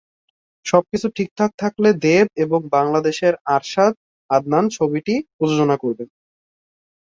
[0.65, 3.93] সবকিছু ঠিকঠাক থাকলে দেব এবং বাংলাদেশের আরশাদ
[4.29, 6.07] আদনান ছবিটি প্রযোজনা করবেন।